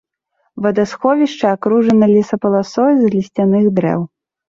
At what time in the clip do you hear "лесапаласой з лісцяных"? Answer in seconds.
2.15-3.73